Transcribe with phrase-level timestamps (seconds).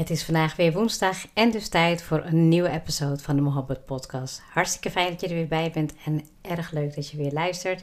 [0.00, 3.84] Het is vandaag weer woensdag en dus tijd voor een nieuwe episode van de Mohabbat
[3.84, 4.42] Podcast.
[4.50, 7.82] Hartstikke fijn dat je er weer bij bent en erg leuk dat je weer luistert.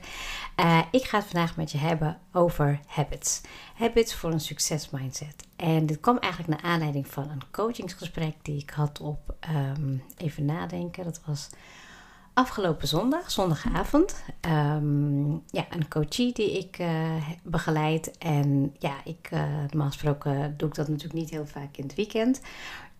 [0.60, 3.42] Uh, ik ga het vandaag met je hebben over habits.
[3.76, 5.48] Habits voor een succesmindset.
[5.56, 10.46] En dit kwam eigenlijk naar aanleiding van een coachingsgesprek die ik had op, um, even
[10.46, 11.50] nadenken, dat was
[12.38, 18.18] afgelopen zondag, zondagavond, um, ja, een coachie die ik uh, begeleid.
[18.18, 21.96] En ja, ik, uh, normaal gesproken doe ik dat natuurlijk niet heel vaak in het
[21.96, 22.42] weekend.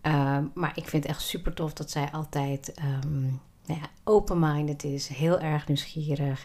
[0.02, 4.84] Uh, maar ik vind het echt super tof dat zij altijd um, nou ja, open-minded
[4.84, 6.44] is, heel erg nieuwsgierig,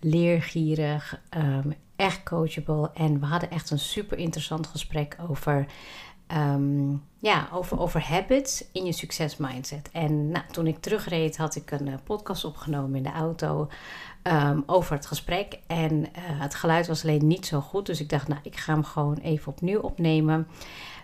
[0.00, 1.20] leergierig,
[1.96, 2.90] echt coachable.
[2.94, 5.66] En we hadden echt een super interessant gesprek over
[6.36, 9.90] Um, ja, over, over habits in je succesmindset.
[9.92, 13.68] En nou, toen ik terugreed, had ik een uh, podcast opgenomen in de auto
[14.22, 15.58] um, over het gesprek.
[15.66, 17.86] En uh, het geluid was alleen niet zo goed.
[17.86, 20.48] Dus ik dacht, nou, ik ga hem gewoon even opnieuw opnemen.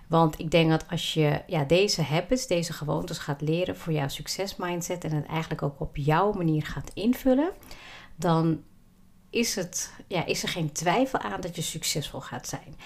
[0.08, 4.08] Want ik denk dat als je ja, deze habits, deze gewoontes gaat leren voor jouw
[4.08, 7.50] succesmindset en het eigenlijk ook op jouw manier gaat invullen,
[8.16, 8.62] dan
[9.30, 12.76] is, het, ja, is er geen twijfel aan dat je succesvol gaat zijn.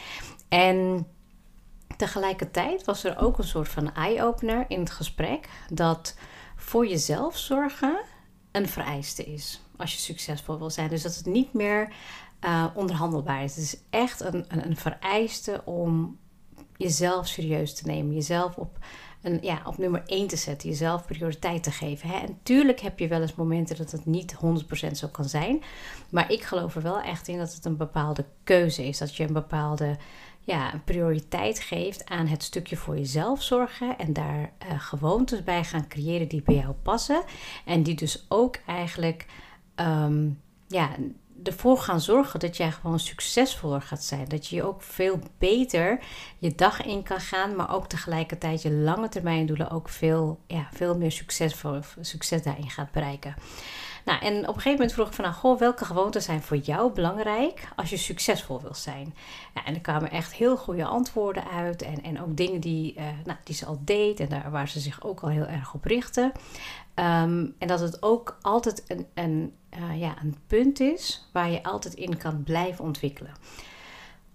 [0.48, 1.06] En
[1.96, 6.14] tegelijkertijd was er ook een soort van eye-opener in het gesprek dat
[6.56, 8.00] voor jezelf zorgen
[8.52, 10.88] een vereiste is als je succesvol wil zijn.
[10.88, 11.92] Dus dat het niet meer
[12.44, 13.54] uh, onderhandelbaar is.
[13.54, 16.18] Het is echt een, een, een, vereiste om
[16.76, 18.78] jezelf serieus te nemen, jezelf op,
[19.22, 22.08] een, ja, op nummer 1 te zetten, jezelf prioriteit te geven.
[22.08, 22.18] Hè?
[22.18, 24.36] En tuurlijk heb je wel eens momenten dat het niet
[24.88, 25.62] 100% zo kan zijn,
[26.08, 29.24] maar ik geloof er wel echt in dat het een bepaalde keuze is, dat je
[29.24, 29.96] een bepaalde
[30.48, 35.88] ja, prioriteit geeft aan het stukje voor jezelf zorgen en daar uh, gewoontes bij gaan
[35.88, 37.22] creëren die bij jou passen.
[37.64, 39.26] En die dus ook eigenlijk
[39.76, 40.90] um, ja,
[41.42, 44.28] ervoor gaan zorgen dat jij gewoon succesvoller gaat zijn.
[44.28, 45.98] Dat je ook veel beter
[46.38, 50.68] je dag in kan gaan, maar ook tegelijkertijd je lange termijn doelen ook veel, ja,
[50.72, 53.34] veel meer succesvol, succes daarin gaat bereiken.
[54.08, 56.56] Nou, en op een gegeven moment vroeg ik van, nou, goh, welke gewoonten zijn voor
[56.56, 59.14] jou belangrijk als je succesvol wil zijn?
[59.54, 63.02] Ja, en er kwamen echt heel goede antwoorden uit en, en ook dingen die, uh,
[63.24, 65.84] nou, die ze al deed en daar, waar ze zich ook al heel erg op
[65.84, 66.32] richtte.
[66.94, 71.62] Um, en dat het ook altijd een, een, uh, ja, een punt is waar je
[71.62, 73.32] altijd in kan blijven ontwikkelen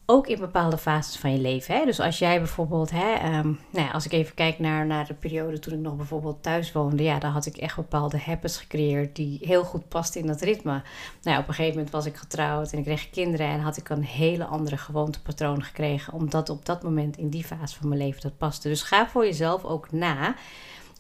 [0.06, 1.75] ook in bepaalde fases van je leven.
[1.75, 1.86] Hè?
[1.86, 5.14] Dus als jij bijvoorbeeld, hè, um, nou ja, als ik even kijk naar, naar de
[5.14, 9.16] periode toen ik nog bijvoorbeeld thuis woonde, ja, dan had ik echt bepaalde habits gecreëerd
[9.16, 10.72] die heel goed pasten in dat ritme.
[10.72, 13.78] Nou ja, op een gegeven moment was ik getrouwd en ik kreeg kinderen en had
[13.78, 18.02] ik een hele andere gewoontepatroon gekregen, omdat op dat moment in die fase van mijn
[18.02, 18.68] leven dat paste.
[18.68, 20.36] Dus ga voor jezelf ook na.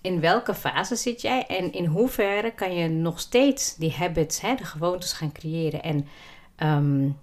[0.01, 4.55] In welke fase zit jij en in hoeverre kan je nog steeds die habits, hè,
[4.55, 6.07] de gewoontes gaan creëren en
[6.57, 7.17] um,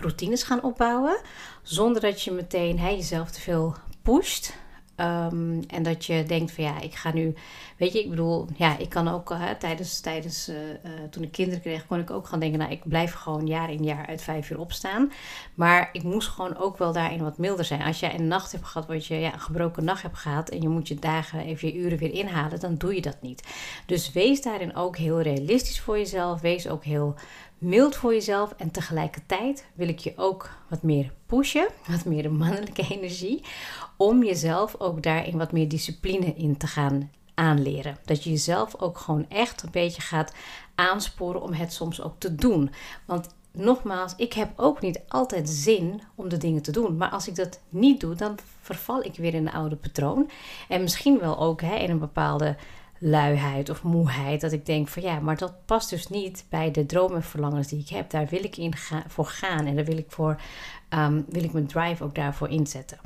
[0.00, 1.16] routines gaan opbouwen.
[1.62, 4.54] Zonder dat je meteen hè, jezelf te veel pusht.
[4.96, 7.34] Um, en dat je denkt van ja, ik ga nu,
[7.76, 10.74] weet je, ik bedoel, ja, ik kan ook hè, tijdens, tijdens uh, uh,
[11.10, 13.84] toen ik kinderen kreeg, kon ik ook gaan denken, nou, ik blijf gewoon jaar in
[13.84, 15.12] jaar uit vijf uur opstaan.
[15.54, 17.82] Maar ik moest gewoon ook wel daarin wat milder zijn.
[17.82, 20.62] Als jij een nacht hebt gehad, wat je ja, een gebroken nacht hebt gehad en
[20.62, 23.48] je moet je dagen even je uren weer inhalen, dan doe je dat niet.
[23.86, 26.40] Dus wees daarin ook heel realistisch voor jezelf.
[26.40, 27.14] Wees ook heel
[27.64, 28.54] mild voor jezelf.
[28.56, 33.44] En tegelijkertijd wil ik je ook wat meer pushen, wat meer de mannelijke energie,
[33.96, 37.98] om jezelf ook daarin wat meer discipline in te gaan aanleren.
[38.04, 40.34] Dat je jezelf ook gewoon echt een beetje gaat
[40.74, 42.70] aansporen om het soms ook te doen.
[43.06, 46.96] Want nogmaals, ik heb ook niet altijd zin om de dingen te doen.
[46.96, 50.30] Maar als ik dat niet doe, dan verval ik weer in een oude patroon.
[50.68, 52.56] En misschien wel ook hè, in een bepaalde
[53.04, 54.40] luiheid of moeheid.
[54.40, 57.68] Dat ik denk van ja, maar dat past dus niet bij de dromen en verlangens
[57.68, 58.10] die ik heb.
[58.10, 60.40] Daar wil ik in ga, voor gaan en daar wil ik, voor,
[60.90, 62.98] um, wil ik mijn drive ook daarvoor inzetten.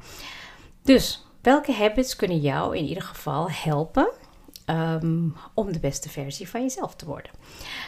[0.82, 4.10] Dus welke habits kunnen jou in ieder geval helpen
[4.69, 7.31] ehm, om de beste versie van jezelf te worden.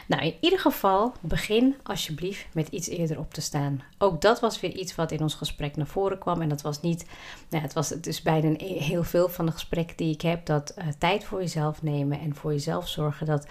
[0.06, 3.82] Nou, in ieder geval, begin alsjeblieft met iets eerder op te staan.
[3.98, 6.40] Ook dat was weer iets wat in ons gesprek naar voren kwam.
[6.40, 7.06] En dat was niet,
[7.48, 10.84] nou, het was is bijna heel veel van de gesprekken die ik heb, dat uh,
[10.98, 13.46] tijd voor jezelf nemen en voor jezelf zorgen, dat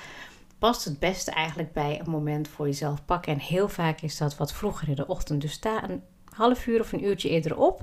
[0.59, 3.33] past het beste eigenlijk bij een moment voor jezelf pakken.
[3.33, 5.41] En heel vaak is dat wat vroeger in de ochtend.
[5.41, 6.03] Dus sta een
[6.39, 7.81] half uur of een uurtje eerder op.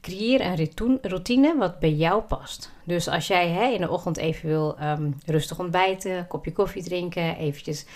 [0.00, 2.70] Creëer een routine wat bij jou past.
[2.84, 7.36] Dus als jij hè, in de ochtend even wil um, rustig ontbijten, kopje koffie drinken,
[7.36, 7.86] eventjes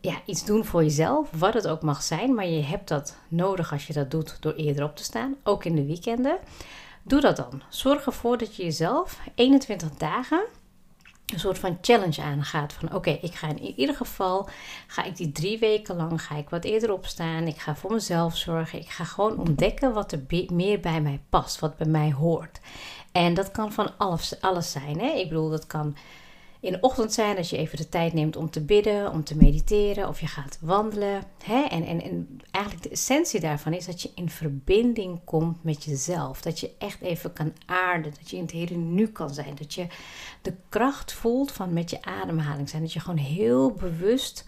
[0.00, 2.34] ja, iets doen voor jezelf, wat het ook mag zijn.
[2.34, 5.64] Maar je hebt dat nodig als je dat doet door eerder op te staan, ook
[5.64, 6.38] in de weekenden.
[7.02, 7.62] Doe dat dan.
[7.68, 10.44] Zorg ervoor dat je jezelf 21 dagen
[11.26, 12.72] een soort van challenge aangaat.
[12.72, 14.48] Van oké, ik ga in ieder geval,
[14.86, 17.46] ga ik die drie weken lang, ga ik wat eerder opstaan.
[17.46, 18.80] Ik ga voor mezelf zorgen.
[18.80, 22.60] Ik ga gewoon ontdekken wat er meer bij mij past, wat bij mij hoort.
[23.12, 25.00] En dat kan van alles, alles zijn.
[25.00, 25.08] Hè?
[25.08, 25.96] Ik bedoel, dat kan
[26.64, 29.36] in de ochtend zijn als je even de tijd neemt om te bidden, om te
[29.36, 31.22] mediteren of je gaat wandelen.
[31.44, 31.62] Hè?
[31.62, 36.42] En, en, en eigenlijk de essentie daarvan is dat je in verbinding komt met jezelf.
[36.42, 39.54] Dat je echt even kan aarden, dat je in het hier nu kan zijn.
[39.54, 39.86] Dat je
[40.42, 42.82] de kracht voelt van met je ademhaling zijn.
[42.82, 44.44] Dat je gewoon heel bewust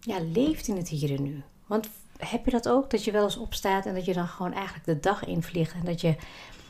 [0.00, 1.42] ja, leeft in het hier en nu.
[1.66, 2.90] Want heb je dat ook?
[2.90, 5.84] Dat je wel eens opstaat en dat je dan gewoon eigenlijk de dag invliegt en
[5.84, 6.16] dat je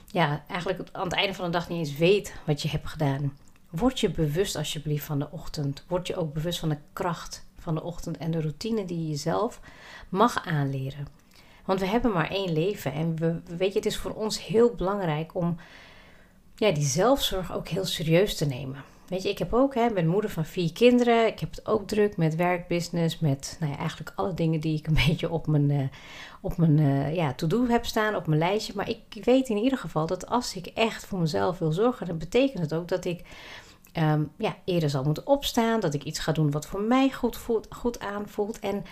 [0.07, 3.33] ja, eigenlijk aan het einde van de dag niet eens weet wat je hebt gedaan.
[3.71, 5.85] Word je bewust alsjeblieft van de ochtend.
[5.89, 9.09] Word je ook bewust van de kracht van de ochtend en de routine die je
[9.09, 9.61] jezelf
[10.09, 11.09] mag aanleren.
[11.65, 14.75] Want we hebben maar één leven en we, weet je, het is voor ons heel
[14.75, 15.57] belangrijk om
[16.57, 18.85] ja, die zelfzorg ook heel serieus te nemen.
[19.09, 21.27] Weet je, ik heb ook, hè, ben moeder van vier kinderen.
[21.27, 24.87] Ik heb het ook druk met werkbusiness, met nou ja, eigenlijk alle dingen die ik
[24.87, 25.89] een beetje op mijn, uh,
[26.41, 28.73] op mijn uh, ja, to-do heb staan, op mijn lijstje.
[28.77, 32.19] Maar ik weet in ieder geval dat als ik echt voor mezelf wil zorgen, dan
[32.19, 33.25] betekent het ook dat ik
[33.99, 35.81] um, ja, eerder zal moeten opstaan.
[35.81, 38.59] Dat ik iets ga doen wat voor mij goed, voelt, goed aanvoelt.
[38.59, 38.85] En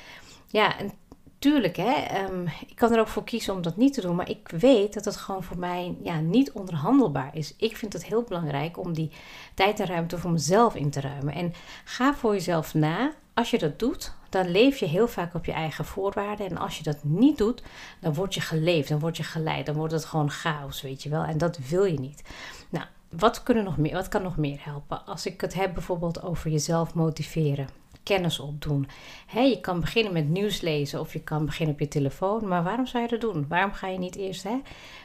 [0.46, 0.92] ja, en
[1.38, 4.16] tuurlijk, hè, um, ik kan er ook voor kiezen om dat niet te doen.
[4.16, 7.54] Maar ik weet dat het gewoon voor mij ja, niet onderhandelbaar is.
[7.56, 9.10] Ik vind het heel belangrijk om die
[9.54, 11.34] tijd en ruimte voor mezelf in te ruimen.
[11.34, 11.54] En
[11.84, 13.12] ga voor jezelf na.
[13.34, 16.46] Als je dat doet, dan leef je heel vaak op je eigen voorwaarden.
[16.46, 17.62] En als je dat niet doet,
[18.00, 21.08] dan word je geleefd, dan word je geleid, dan wordt het gewoon chaos, weet je
[21.08, 21.22] wel.
[21.22, 22.22] En dat wil je niet.
[22.68, 25.06] Nou, wat, kunnen nog meer, wat kan nog meer helpen?
[25.06, 27.68] Als ik het heb bijvoorbeeld over jezelf motiveren
[28.06, 28.88] kennis opdoen.
[29.32, 32.48] Je kan beginnen met nieuws lezen of je kan beginnen op je telefoon.
[32.48, 33.46] Maar waarom zou je dat doen?
[33.48, 34.46] Waarom ga je niet eerst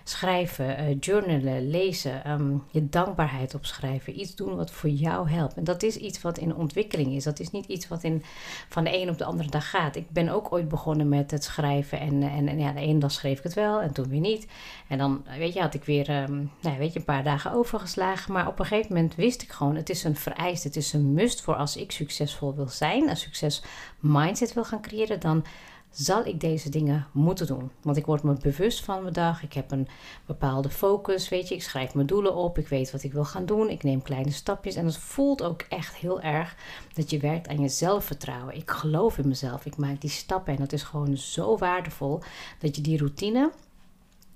[0.03, 4.19] schrijven, uh, journalen, lezen, ehm, je dankbaarheid opschrijven?
[4.19, 5.53] Iets doen wat voor jou helpt.
[5.53, 7.23] En dat is iets wat in ontwikkeling is.
[7.23, 8.23] Dat is niet iets wat in,
[8.69, 9.95] van de een op de andere dag gaat.
[9.95, 11.99] Ik ben ook ooit begonnen met het schrijven.
[11.99, 14.47] En, en, ja, de ene dag schreef ik het wel en toen weer niet.
[14.87, 18.33] En dan weet je, had ik weer um, nou, weet je, een paar dagen overgeslagen.
[18.33, 21.13] Maar op een gegeven moment wist ik gewoon: het is een vereist, het is een
[21.13, 23.63] must voor als ik succesvol wil zijn een succes
[23.99, 25.45] mindset wil gaan creëren, dan
[25.91, 27.71] zal ik deze dingen moeten doen.
[27.81, 29.43] Want ik word me bewust van mijn dag.
[29.43, 29.87] Ik heb een
[30.25, 31.29] bepaalde focus.
[31.29, 32.57] Weet je, ik schrijf mijn doelen op.
[32.57, 33.69] Ik weet wat ik wil gaan doen.
[33.69, 34.75] Ik neem kleine stapjes.
[34.75, 36.55] En het voelt ook echt heel erg
[36.93, 38.55] dat je werkt aan je zelfvertrouwen.
[38.55, 39.65] Ik geloof in mezelf.
[39.65, 40.53] Ik maak die stappen.
[40.53, 42.21] En dat is gewoon zo waardevol
[42.59, 43.51] dat je die routine.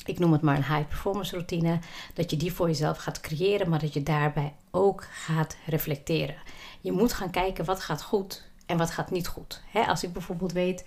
[0.06, 1.80] Ik noem het maar een high performance routine.
[2.14, 6.36] Dat je die voor jezelf gaat creëren, maar dat je daarbij ook gaat reflecteren.
[6.82, 9.62] Je moet gaan kijken wat gaat goed en wat gaat niet goed.
[9.88, 10.86] als ik bijvoorbeeld weet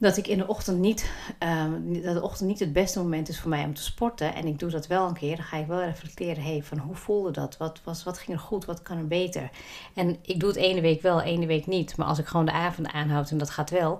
[0.00, 3.40] dat ik in de ochtend niet, um, dat de ochtend niet het beste moment is
[3.40, 4.34] voor mij om te sporten.
[4.34, 5.36] En ik doe dat wel een keer.
[5.36, 6.42] Dan ga ik wel reflecteren.
[6.42, 7.56] Hey, van hoe voelde dat?
[7.56, 8.64] Wat, was, wat ging er goed?
[8.64, 9.50] Wat kan er beter?
[9.94, 11.96] En ik doe het ene week wel, ene week niet.
[11.96, 13.98] Maar als ik gewoon de avond aanhoud en dat gaat wel.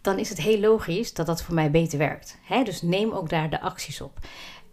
[0.00, 2.38] Dan is het heel logisch dat dat voor mij beter werkt.
[2.64, 4.18] dus neem ook daar de acties op.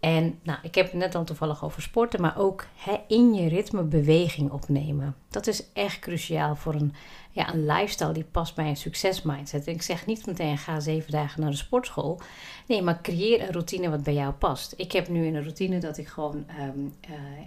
[0.00, 3.48] En nou, ik heb het net al toevallig over sporten, maar ook hè, in je
[3.48, 5.16] ritme beweging opnemen.
[5.30, 6.94] Dat is echt cruciaal voor een,
[7.30, 9.66] ja, een lifestyle die past bij een succesmindset.
[9.66, 12.20] En ik zeg niet meteen ga zeven dagen naar de sportschool.
[12.66, 14.74] Nee, maar creëer een routine wat bij jou past.
[14.76, 16.94] Ik heb nu een routine dat ik gewoon um,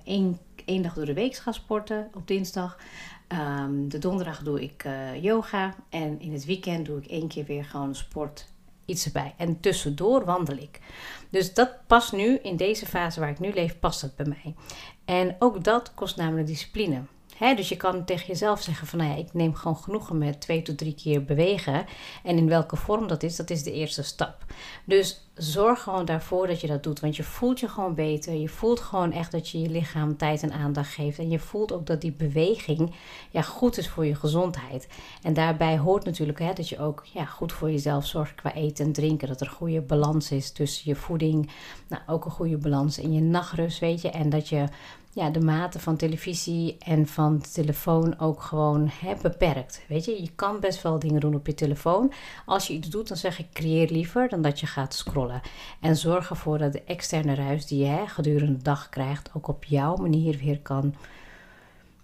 [0.04, 2.78] één, één dag door de week ga sporten op dinsdag.
[3.34, 5.76] Um, de donderdag doe ik uh, yoga.
[5.90, 8.48] En in het weekend doe ik één keer weer gewoon sport
[8.86, 9.34] iets erbij.
[9.38, 10.80] En tussendoor wandel ik.
[11.30, 14.56] Dus dat past nu, in deze fase waar ik nu leef, past dat bij mij.
[15.06, 17.02] En ook dat kost namelijk discipline
[17.40, 20.62] dus je kan tegen jezelf zeggen van nou ja, ik neem gewoon genoegen met twee
[20.62, 21.86] tot drie keer bewegen.
[22.24, 24.46] En in welke vorm dat is, dat is de eerste stap.
[24.86, 27.00] Dus zorg gewoon daarvoor dat je dat doet.
[27.00, 28.34] Want je voelt je gewoon beter.
[28.34, 31.20] Je voelt gewoon echt dat je je lichaam tijd en aandacht geeft.
[31.20, 32.96] En je voelt ook dat die beweging
[33.30, 34.88] ja, goed is voor je gezondheid.
[35.22, 38.86] En daarbij hoort natuurlijk hè, dat je ook ja, goed voor jezelf zorgt qua eten
[38.86, 39.28] en drinken.
[39.28, 41.50] Dat er een goede balans is tussen je voeding.
[41.88, 44.10] Nou, ook een goede balans in je nachtrust, weet je.
[44.10, 44.66] En dat je
[45.14, 49.82] ja, de mate van televisie en van telefoon ook gewoon hè, beperkt.
[49.88, 52.12] Weet je, je kan best wel dingen doen op je telefoon.
[52.46, 55.42] Als je iets doet, dan zeg ik creëer liever dan dat je gaat scrollen.
[55.82, 59.48] En zorg ervoor dat de externe ruis die je hè, gedurende de dag krijgt, ook
[59.48, 60.96] op jouw manier weer kan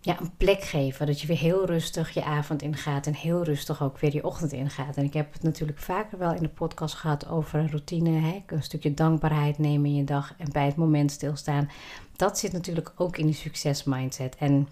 [0.06, 1.06] ja, een plek geven.
[1.06, 4.52] Dat je weer heel rustig je avond ingaat en heel rustig ook weer je ochtend
[4.52, 4.98] ingaat.
[4.98, 8.10] En ik heb het natuurlijk vaker wel in de podcast gehad over een routine.
[8.10, 8.44] Hè?
[8.48, 11.70] Een stukje dankbaarheid nemen in je dag en bij het moment stilstaan.
[12.16, 14.36] Dat zit natuurlijk ook in die succesmindset.
[14.36, 14.68] En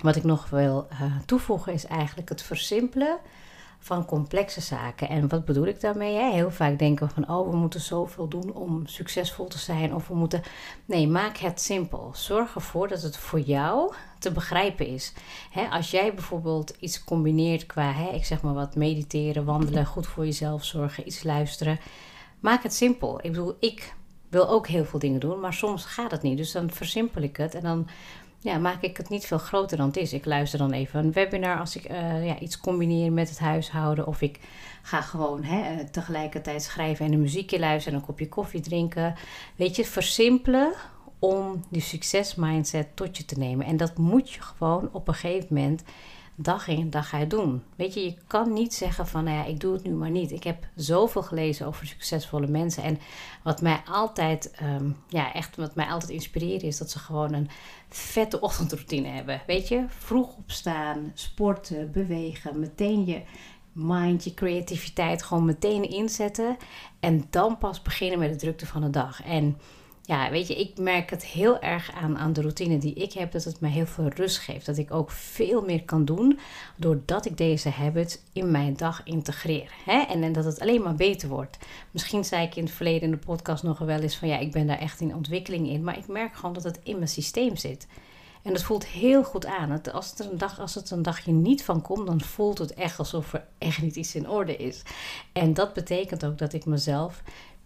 [0.00, 3.18] wat ik nog wil uh, toevoegen is eigenlijk het versimpelen
[3.82, 5.08] van complexe zaken.
[5.08, 6.14] En wat bedoel ik daarmee?
[6.14, 6.30] Hè?
[6.30, 9.94] Heel vaak denken we van, oh, we moeten zoveel doen om succesvol te zijn.
[9.94, 10.42] Of we moeten.
[10.84, 12.10] Nee, maak het simpel.
[12.14, 15.12] Zorg ervoor dat het voor jou te begrijpen is.
[15.50, 20.06] Hè, als jij bijvoorbeeld iets combineert qua, hè, ik zeg maar wat, mediteren, wandelen, goed
[20.06, 21.80] voor jezelf zorgen, iets luisteren.
[22.40, 23.18] Maak het simpel.
[23.22, 23.94] Ik bedoel, ik
[24.28, 26.36] wil ook heel veel dingen doen, maar soms gaat het niet.
[26.36, 27.88] Dus dan versimpel ik het en dan
[28.42, 30.12] ja, maak ik het niet veel groter dan het is.
[30.12, 34.06] Ik luister dan even een webinar als ik uh, ja, iets combineer met het huishouden.
[34.06, 34.38] Of ik
[34.82, 39.14] ga gewoon hè, eh, tegelijkertijd schrijven en een muziekje luisteren en een kopje koffie drinken.
[39.56, 40.72] Weet je, versimpelen
[41.18, 43.66] om die succesmindset tot je te nemen.
[43.66, 45.82] En dat moet je gewoon op een gegeven moment
[46.42, 47.62] dag in dag uit doen.
[47.76, 50.32] Weet je, je kan niet zeggen van, nou ja, ik doe het nu maar niet.
[50.32, 52.82] Ik heb zoveel gelezen over succesvolle mensen.
[52.82, 52.98] En
[53.42, 57.48] wat mij altijd, ehm, ja, echt wat mij altijd inspireert is dat ze gewoon een
[57.88, 59.42] vette ochtendroutine hebben.
[59.46, 63.22] Weet je, vroeg opstaan, sporten, bewegen, meteen je
[63.72, 66.56] mind, je creativiteit gewoon meteen inzetten.
[67.00, 69.22] En dan pas beginnen met de drukte van de dag.
[69.22, 69.58] En
[70.04, 73.32] ja, weet je, ik merk het heel erg aan, aan de routine die ik heb,
[73.32, 74.66] dat het me heel veel rust geeft.
[74.66, 76.38] Dat ik ook veel meer kan doen
[76.76, 79.72] doordat ik deze habits in mijn dag integreer.
[79.84, 80.00] Hè?
[80.00, 81.58] En, en dat het alleen maar beter wordt.
[81.90, 84.52] Misschien zei ik in het verleden in de podcast nog wel eens van ja, ik
[84.52, 85.84] ben daar echt in ontwikkeling in.
[85.84, 87.86] Maar ik merk gewoon dat het in mijn systeem zit.
[88.42, 89.82] En dat voelt heel goed aan.
[89.92, 92.74] Als het, er een dag, als het een dagje niet van komt, dan voelt het
[92.74, 94.82] echt alsof er echt niet iets in orde is.
[95.32, 97.22] En dat betekent ook dat ik mezelf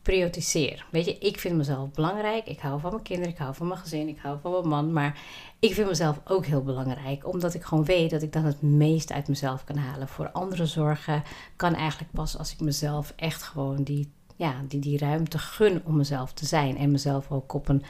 [0.06, 0.86] prioritiseer.
[0.90, 2.46] Weet je, ik vind mezelf belangrijk.
[2.46, 4.92] Ik hou van mijn kinderen, ik hou van mijn gezin, ik hou van mijn man.
[4.92, 5.18] Maar
[5.58, 9.12] ik vind mezelf ook heel belangrijk, omdat ik gewoon weet dat ik dan het meest
[9.12, 10.08] uit mezelf kan halen.
[10.08, 11.22] Voor andere zorgen
[11.56, 15.96] kan eigenlijk pas als ik mezelf echt gewoon die, ja, die, die ruimte gun om
[15.96, 16.76] mezelf te zijn.
[16.76, 17.82] En mezelf ook op een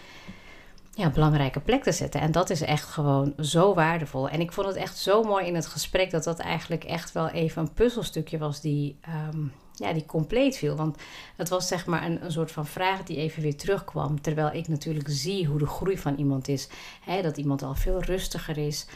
[0.96, 2.20] ja, belangrijke plek te zetten.
[2.20, 4.28] En dat is echt gewoon zo waardevol.
[4.28, 7.28] En ik vond het echt zo mooi in het gesprek dat dat eigenlijk echt wel
[7.28, 8.98] even een puzzelstukje was die.
[9.00, 10.76] Ehm, ja, die compleet viel.
[10.76, 10.96] Want
[11.36, 14.20] het was zeg maar een, een soort van vraag die even weer terugkwam.
[14.20, 16.68] Terwijl ik natuurlijk zie hoe de groei van iemand is.
[17.04, 18.86] Hè, dat iemand al veel rustiger is.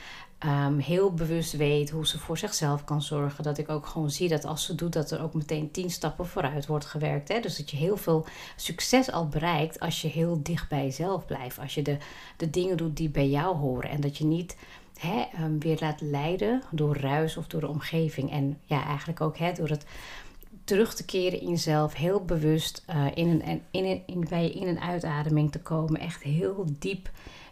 [0.46, 3.44] Um, heel bewust weet hoe ze voor zichzelf kan zorgen.
[3.44, 6.26] Dat ik ook gewoon zie dat als ze doet, dat er ook meteen tien stappen
[6.26, 7.28] vooruit wordt gewerkt.
[7.28, 7.40] Hè?
[7.40, 11.58] Dus dat je heel veel succes al bereikt als je heel dicht bij jezelf blijft.
[11.58, 11.96] Als je de,
[12.36, 13.90] de dingen doet die bij jou horen.
[13.90, 14.56] En dat je niet
[14.98, 18.30] hè, um, weer laat leiden door ruis of door de omgeving.
[18.30, 19.84] En ja, eigenlijk ook hè, door het
[20.64, 24.52] terug te keren in jezelf, heel bewust uh, in een, in een, in, bij je
[24.52, 26.00] in- en uitademing te komen.
[26.00, 27.10] Echt heel diep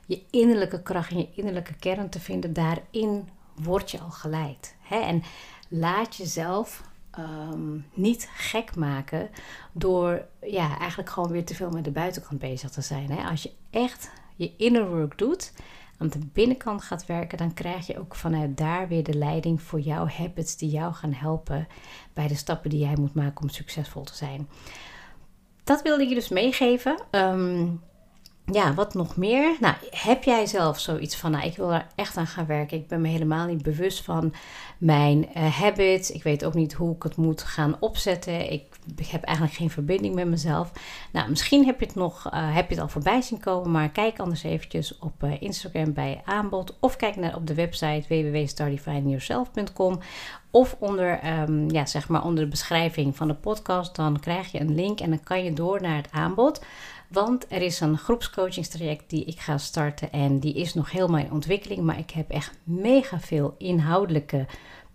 [0.09, 2.53] je innerlijke kracht en je innerlijke kern te vinden.
[2.53, 4.77] Daarin word je al geleid.
[4.81, 4.97] Hè?
[4.97, 5.23] En
[5.69, 6.83] laat jezelf
[7.19, 9.31] um, niet gek maken
[9.73, 13.11] door ja, eigenlijk gewoon weer te veel met de buitenkant bezig te zijn.
[13.11, 13.29] Hè?
[13.29, 15.53] Als je echt je inner work doet,
[15.99, 19.81] aan de binnenkant gaat werken, dan krijg je ook vanuit daar weer de leiding voor
[19.81, 21.69] jouw habits die jou gaan helpen
[22.13, 24.49] bij de stappen die jij moet maken om succesvol te zijn.
[25.65, 27.03] Dat wilde ik je dus meegeven.
[27.11, 27.81] Um,
[28.53, 29.57] ja, wat nog meer?
[29.61, 32.79] Nou, heb jij zelf zoiets van, nou, ik wil er echt aan gaan werken.
[32.79, 34.35] Ik ben me helemaal niet bewust van
[34.79, 36.11] mijn uh, habits.
[36.11, 38.53] Ik weet ook niet hoe ik het moet gaan opzetten.
[38.53, 38.67] Ik
[39.07, 40.73] heb eigenlijk geen verbinding met mezelf.
[41.13, 43.89] Nou, misschien heb je het nog, uh, heb je het al voorbij zien komen, maar
[43.89, 50.01] kijk anders eventjes op uh, Instagram bij aanbod of kijk naar op de website www.stardefiningyourself.com
[50.51, 53.97] of onder, um, ja, zeg maar onder de beschrijving van de podcast.
[53.97, 56.61] Dan krijg je een link en dan kan je door naar het aanbod.
[57.09, 61.33] Want er is een groepscoachingstraject die ik ga starten en die is nog helemaal in
[61.33, 61.81] ontwikkeling.
[61.81, 64.47] Maar ik heb echt mega veel inhoudelijke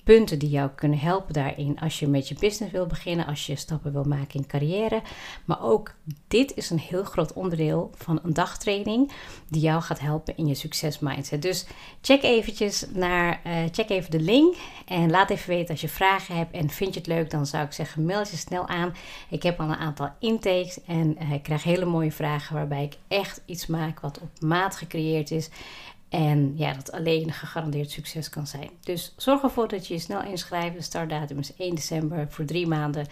[0.03, 3.55] punten die jou kunnen helpen daarin als je met je business wil beginnen, als je
[3.55, 5.01] stappen wil maken in carrière.
[5.45, 5.93] Maar ook
[6.27, 9.11] dit is een heel groot onderdeel van een dagtraining
[9.47, 11.41] die jou gaat helpen in je succesmindset.
[11.41, 11.65] Dus
[12.01, 14.55] check eventjes naar, uh, check even de link
[14.85, 17.65] en laat even weten als je vragen hebt en vind je het leuk, dan zou
[17.65, 18.95] ik zeggen mail je snel aan.
[19.29, 22.97] Ik heb al een aantal intakes en uh, ik krijg hele mooie vragen waarbij ik
[23.07, 25.49] echt iets maak wat op maat gecreëerd is.
[26.13, 28.69] En ja, dat alleen gegarandeerd succes kan zijn.
[28.79, 30.75] Dus zorg ervoor dat je je snel inschrijft.
[30.75, 33.07] De startdatum is 1 december voor drie maanden.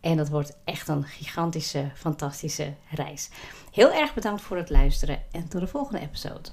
[0.00, 3.30] En dat wordt echt een gigantische, fantastische reis.
[3.70, 6.48] Heel erg bedankt voor het luisteren en tot de volgende episode.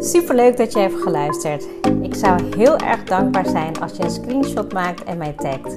[0.00, 1.66] Superleuk dat je hebt geluisterd.
[2.02, 5.76] Ik zou heel erg dankbaar zijn als je een screenshot maakt en mij tagt.